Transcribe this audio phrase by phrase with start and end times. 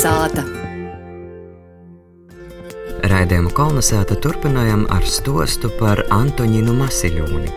[0.00, 0.42] Kolnesāta.
[3.10, 7.52] Raidījumu kolonizēta turpinājām ar stostu par Antoniņu Masiļūni.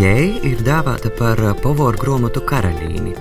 [0.00, 3.12] Jai ir dāvāta par povoru grāmatu karalīni.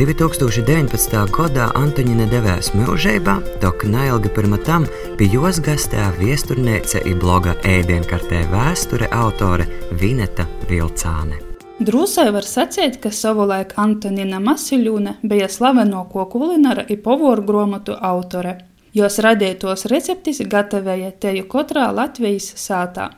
[0.00, 1.20] 2019.
[1.36, 4.88] gadā Antoniņa devēs mūžībā, tok neilgi pirms tam
[5.20, 9.68] pie jos gastē viesturnēce i bloga ēdienkartē vēsture autore
[10.00, 11.53] Vineta Vilcāne.
[11.82, 18.62] Drūsai var sacīt, ka savulaik Antonina Masiļūne bija slavenāko kulinara i povoru grāmatu autore.
[18.94, 23.10] Jos radītos receptis gatavoja teju katrā Latvijas sātā.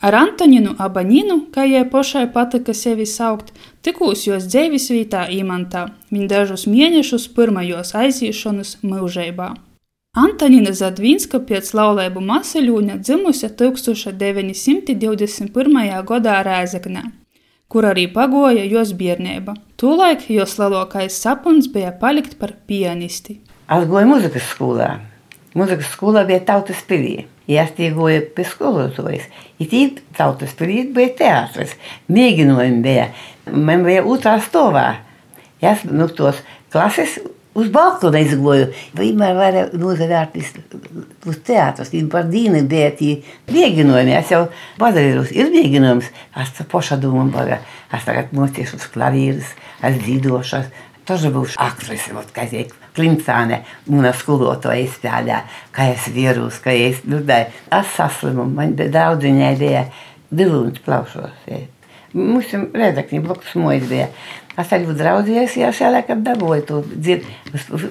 [0.00, 3.50] Ar Antoninu Abaninu, kā jai pašai patika sevi saukt,
[3.82, 9.58] tikūs jos dzīves vietā īmantā, viņa dažus mēnešus pirmajos aizīšanas mūžībā.
[10.14, 16.06] Antonina Zadvinska pēc laulību Masiļūne dzimusi 1921.
[16.06, 17.19] gadā Rēzeknē
[17.70, 19.54] kur arī pagoja jos bērnība.
[19.80, 23.38] Tūlaik jos lielākais sapnis bija palikt par pianisti.
[23.70, 24.90] Es gāju muzikas skolā.
[25.54, 27.28] Muzikas skolā bija tautas pilī.
[27.50, 29.28] Ja es gāju pie skolotājas.
[29.62, 29.84] Ir tī
[30.18, 31.76] tautas pilī bija teātris.
[32.10, 33.10] Mēģinājumi bija.
[33.54, 34.88] Man bija otrā stāvā.
[35.62, 37.18] Es nu tos klases
[37.55, 38.69] uz balkona izgoju.
[38.97, 40.51] Vienmēr varēja nozavērties
[41.29, 41.93] uz teātrus.
[42.11, 43.13] Par dīnu bija tie
[43.51, 44.15] mēģinājumi.
[44.19, 44.45] Es jau
[44.81, 46.09] padarīju, ir mēģinājums.
[46.43, 47.61] Es tā paša domāju, baga.
[47.95, 49.53] Es tagad mociešu uz klavīrus,
[49.85, 50.65] es dzīvošu.
[51.05, 53.59] Тоже būšu aktrise, вот, kā tiek Klimcāne,
[53.91, 55.43] mana skolotāja izstrādā,
[55.75, 57.51] kā es vīrus, kā es dudāju.
[57.77, 59.83] Es saslimu, man bija daudz viņai bija
[60.33, 61.45] dilūns plaušos.
[62.16, 64.08] Mums redakņi blokus mojas bija.
[64.58, 67.30] Es arī draudzījos, ja šajā laikā dabūju to dzirdu.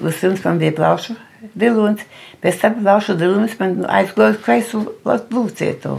[0.04, 1.16] Vispirms man bija plaušu
[1.56, 2.04] dilūns,
[2.42, 5.96] pēc tam plaušu dilūns man aizgoja uz kreisu lūcietu.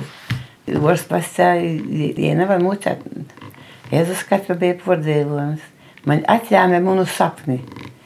[0.81, 3.01] Vors pasā, ja nevar mūcēt.
[3.91, 5.63] Jēzus skats bija pordzīvojums.
[6.07, 7.59] Man atļāma manu sapni.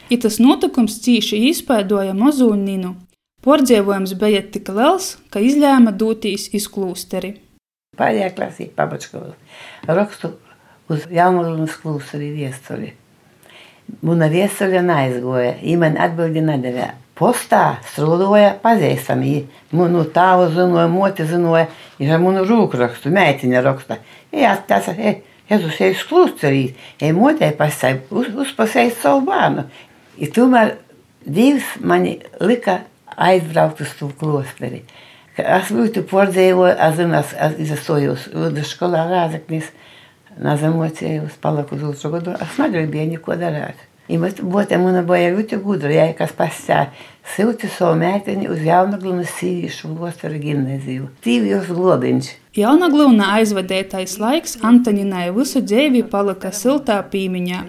[0.10, 2.96] I tas notikums cīši izpaidoja mazu Ninu.
[3.46, 7.36] Pordzīvojums bija tik liels, ka izlēma doties iz klūsteri.
[8.00, 9.34] Pārējā klasī pabačkos.
[9.88, 10.34] Rakstu
[10.92, 12.94] uz Jaunulūnas klūsteri viesturi.
[14.06, 16.90] Muna viesturi neaizgoja, viņa man atbildi nedavē.
[17.16, 19.36] Postā strūdoja pazīstami.
[19.78, 21.70] Manu tāvu zinoja, moti zinoja,
[22.02, 24.02] ir ar manu rūkrakstu, meitiņa raksta.
[24.36, 26.64] Jā, tas ir, Jēzus, ej uz klūsterī,
[27.06, 29.68] ej motē pasai, uz, uzpasēj savu bērnu.
[30.18, 30.74] I tomēr
[31.26, 32.80] Dievs mani lika
[33.18, 34.84] aizbraukt uz to klosteri.
[35.36, 39.68] Es būtu pārdzīvojis, es zinu, es, es izstojos vidusskolā Rāzaknis,
[40.40, 43.84] nezamocējos, paliku uz otru gadu, es negribēju neko darīt.
[44.06, 46.86] I bet būtē mana bija ļoti gudra, ja kas pasā
[47.34, 51.10] silti savu mēteni uz Jaunaglunas sīvīšu Lostara gimnaziju.
[51.26, 52.30] Tīvijos globiņš.
[52.56, 57.64] Jaunagluna aizvadētais laiks Antoninai visu dzīvi palika siltā pīmiņā.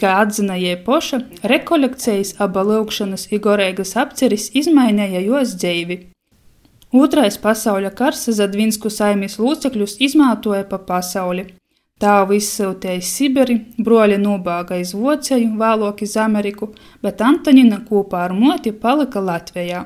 [0.00, 6.02] Kā atzina jai poša, rekolekcijas aba lūkšanas igorēgas apceris izmainīja jos dzīvi.
[6.92, 11.44] Otrais pasaules kars Zadvinsku saimnes locekļus izmantoja pa pasauli.
[12.02, 16.72] Tēvu izsūtīja Sibiri, broļi nobāga iz Vociju, vēlāk iz Ameriku,
[17.04, 19.84] bet Antonina kopā ar moti palika Latvijā.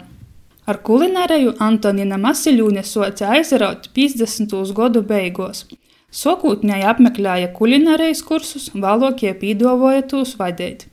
[0.65, 4.57] Ar kulināriju Antonina Masiļūne soca aizraut 50.
[4.73, 5.67] gadu beigās.
[6.15, 10.87] Sokūtņai apmeklēja kulinārijas kursus, vēlākie pīdavoja tūs vadīt.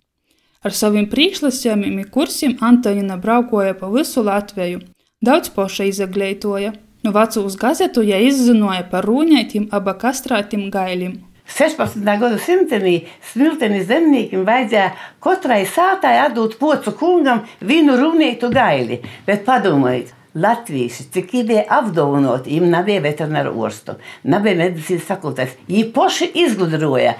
[0.66, 4.81] Ar saviem priekšlasījumiem kursiem Antonina braukoja pa visu Latviju,
[5.21, 6.73] daudz poša izagleitoja.
[7.01, 11.19] Nu vecūs gazetu ja izzinoja par rūņētim aba kastrātim gailim.
[11.51, 12.05] 16.
[12.05, 12.93] gada simtenī
[13.31, 14.91] smiltenis zemniekiem vajadzēja
[15.23, 22.71] katrai sātai atdot pocu kungam vienu runītu gaili, bet padomājiet, Latvijas, cik bija apdāvināti, viņiem
[22.71, 25.57] nebija veterināru orstu, nebija medicīnas fakultātes.
[25.67, 27.17] Viņi paši izgudroja,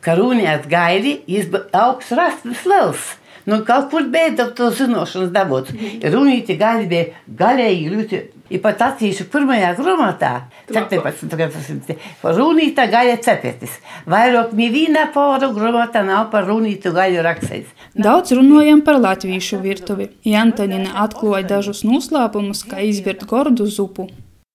[0.00, 3.10] ka runāt gaili, ir augsts rastas liels.
[3.48, 5.72] Nu, kaut kur beidzot to zināšanas dabūt.
[6.12, 7.06] Runīti gaļi bija
[7.40, 8.20] gaļēji ļoti.
[8.50, 10.30] I pat attīšu pirmajā grāmatā,
[10.66, 11.36] 17.
[11.38, 11.94] gadsimta,
[12.34, 13.76] runīta gaļa cepetis.
[14.10, 17.70] Vairāk neviena poru grāmatā nav par runītu gaļu rakstīts.
[17.94, 20.10] Daudz runājam par latviešu virtuvi.
[20.26, 24.08] Jantonina atklāja dažus noslēpumus, kā izvirt gordu zupu.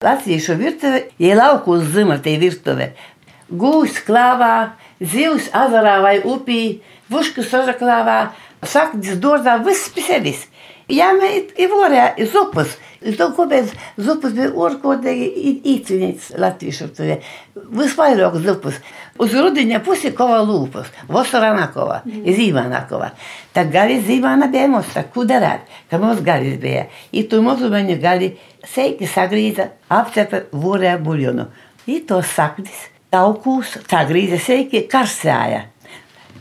[0.03, 2.91] Latviešu virtuve ir lauku uz zimatē virtuve.
[3.47, 8.17] Gūs klāvā, zivs azarā vai upī, vuškas sažaklāvā,
[9.21, 10.45] dārzā, viss pie sevis.
[10.91, 12.75] Ja mēs ivorējām zupas,
[13.17, 17.17] to kāpēc zupas bija orkodīgi īciņas latviešu tuvē.
[17.73, 18.77] Visvairāk zupas.
[19.21, 22.25] Uz rudiņa pusi kova lūpas, vasarā nakova, mm.
[22.37, 23.11] zīmā nakova.
[23.55, 26.85] Tā gali zīmāna bija mums, tā ko darāt, ka mums galis bija.
[27.11, 28.35] I tu mani gali
[28.65, 31.47] seiki sagrīza, apcepa vorē buļonu.
[31.87, 35.65] I to saknis, taukūs, sagrīza seiki karsēja.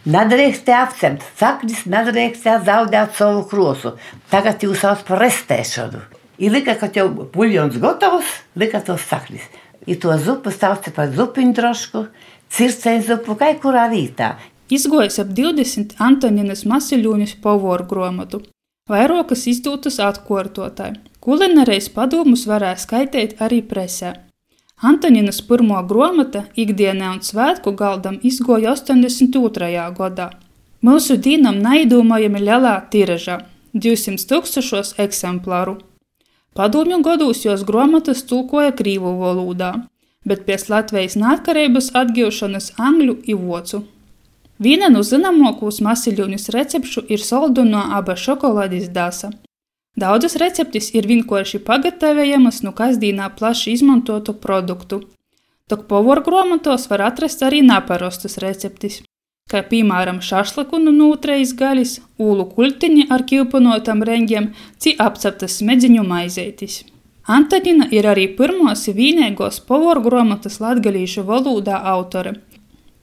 [0.05, 3.95] Nedrīkst apcept, saknis nedrīkst zaudēt savu krosu.
[4.33, 6.03] Tagad jūs sauc par restēšanu.
[6.45, 9.47] Ir lika, kad jau buļļons gatavs, lika tos saknis.
[9.87, 12.05] Ir to zupu sauc par zupiņu drošku,
[12.53, 14.35] circēju zupu, kā kurā vietā.
[14.73, 18.43] Izgojis ap 20 Antoninas Masiļūņas povoru gromatu.
[18.91, 20.99] Vairākas izdūtas atkārtotāji.
[21.25, 24.13] Kulinārais padomus varēja skaitīt arī presē.
[24.83, 29.71] Antoninas pirmo grāmata ikdienā un svētku galdam izgoja 82.
[29.99, 30.31] gadā.
[30.83, 33.39] Mūsu dīnam neizdomājami lielā tiražā-
[33.85, 35.79] 200 tūkstošos eksemplāru.
[36.55, 39.87] Padomju gados jos grāmatas tulkoja krīvu valodā,
[40.27, 43.85] bet pēc Latvijas neatkarības atgūšanas angļu un vācu.
[44.59, 49.33] Viena no zināmākos masiļoņus recepšu ir solduno aba šokolādes dāsa.
[49.95, 55.05] Daudzas receptes ir vienkārši pagatavojamas no kasdienā plaši izmantotu produktu.
[55.71, 58.99] Tok povoru grāmatos var atrast arī neparastas receptes,
[59.51, 64.51] kā piemēram šašliku no nūtrejas gaļas, ūlu kultiņi ar kilpanotam reņģiem,
[64.83, 66.83] ci apceptas smedziņu maizētis.
[67.25, 72.35] Antonina ir arī pirmos vienīgos povoru grāmatas latgalīšu valodā autore.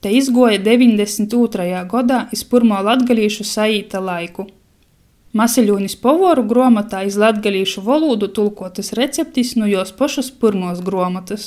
[0.02, 1.86] Te izgoja 92.
[1.90, 4.46] gadā iz pirmo latgalīšu saīta laiku.
[5.32, 11.46] Masiļūnis povoru grāmatā iz latgalīšu valodu tulkotas receptis no jos pašas pirmos grāmatas.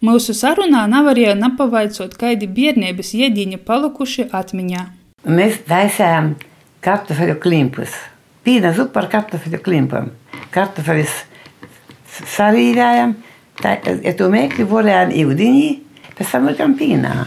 [0.00, 4.86] Mūsu sarunā nevarēja nepavaicot, kādi bērnības iedīņi palikuši atmiņā.
[5.28, 6.32] Mēs taisījām
[6.86, 7.92] kartupeļu klimpus.
[8.46, 10.12] Pīna zupa ar kartupeļu klimpam.
[10.54, 11.16] Kartupeļus
[12.38, 13.16] sarīvējām,
[13.66, 15.66] ja to mēkli vorējām ūdenī,
[16.16, 17.18] pēc tam likām pīnā.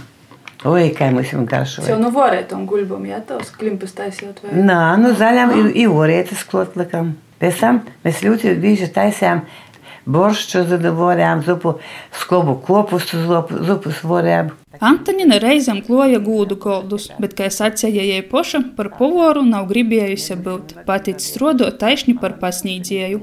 [0.62, 1.82] Oi, kā jau garšo.
[1.90, 4.54] Jau nu vorēt un guļbam, jā, tos klimpus taisījot vai?
[4.62, 7.16] Nā, nu zaļām ir, ir vorētas klot likam.
[7.42, 9.42] Pēc tam mēs ļoti bieži taisījām
[10.06, 10.62] boršķu
[10.98, 11.76] vorējām, zupu,
[12.14, 13.24] skobu kopustu
[13.66, 14.54] zupus vorējām.
[14.82, 20.76] Antonina reizēm kloja gūdu goldus, bet, kā sacīja jai poša, par povoru nav gribējusi būt,
[20.86, 23.22] patic strodot taišņi par pasnīdzēju.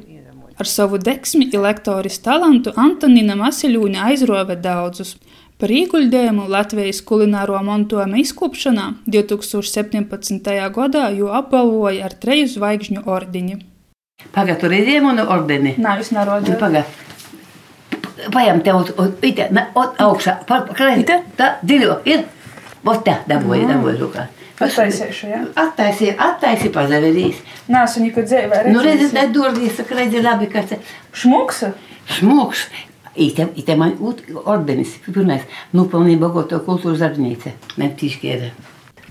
[0.59, 5.15] Ar savu deksmi un lektoris talantu Antonina Masiļūna aizrove daudzus.
[5.59, 10.53] Par ieguldījumu Latvijas kulināro mantojuma izkopšanā 2017.
[10.77, 13.57] gadā jau apbalvoja ar treju zvaigžņu ordiņu.
[14.37, 15.73] Pagaidā, tur redzēji manu ordeni?
[15.83, 16.55] Nē, es nerodzu.
[16.61, 16.85] Pagaidā.
[18.37, 18.93] Paņem te uz
[20.07, 21.19] augšā, krēti.
[21.41, 22.23] Tā, dziļo, ir.
[22.87, 24.29] Vot tā, dabūja, dabūja rukā.
[24.63, 25.41] Attaisīšu, jā?
[25.59, 27.43] Attaisīja, attaisīja pazaverīs.
[27.67, 31.75] Nē, es viņu dzīvē Nu, redzi, tā durvis, saka, redzi, labi, ka tas Šmuksa?
[33.19, 33.33] Šmuks.
[33.33, 35.43] Ite, ite man út ordenis, pirmais,
[35.73, 38.51] nupelnīja Bogoto kultūras darbnīca, ne tīškieda.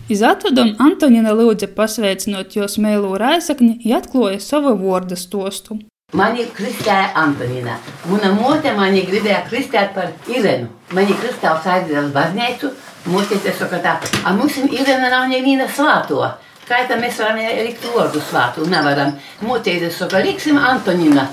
[0.09, 5.79] Iz atvadam Antonina lūdza pasveicinot jos mēlū raisakni, ja atklāja savu vārdu stostu.
[6.13, 7.79] Mani kristēja Antonina.
[8.07, 10.69] Mana mote mani gribēja kristēt par Irenu.
[10.95, 12.71] Mani kristāvs aizveda uz baznīcu.
[13.11, 16.23] Mote te saka tā, a mums Irena nav neviena svāto.
[16.67, 18.63] Kā tā mēs varam likt vārdu svātu?
[18.71, 19.17] Nevaram.
[19.41, 21.27] Mote te saka, liksim Antonina.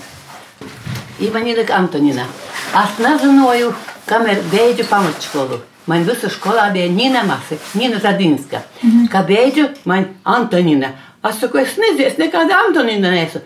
[1.20, 2.26] I man ielika Antonina.
[2.74, 3.68] Es nezināju,
[4.08, 5.60] kamēr beidzu pamatskolu.
[5.86, 8.62] Man visā skolā bija Nina Masa, Nina Zadinska.
[8.82, 9.08] Mm -hmm.
[9.12, 10.88] Kā beidzu, man Antonina.
[11.28, 13.40] Es saku, es nezinu, es nekāda Antonina neesmu.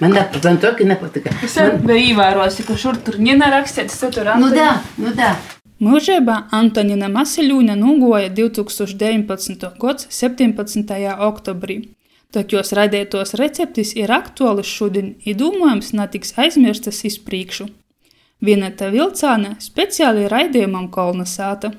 [0.00, 1.30] Man nepatīk, man to nepatika.
[1.44, 5.34] Es jau biju ievērojusi, ka šur tur Nina rakstīts, tu tur Nu, tā, nu, tā.
[5.80, 9.70] Mūžībā Antonina Masiļūna nogoja 2019.
[9.78, 11.16] gada 17.
[11.18, 11.88] oktobrī.
[12.32, 17.66] Tokios radītos receptes ir aktuālas šodien, iedomājams, netiks aizmirstas izpriekšu.
[18.44, 21.72] Viena tā vilcāne speciāli raidījumam kolonizēta.